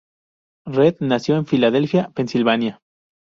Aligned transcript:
Reed 0.65 0.95
nació 0.99 1.35
en 1.35 1.45
Filadelfia, 1.45 2.09
Pensilvania. 2.15 2.81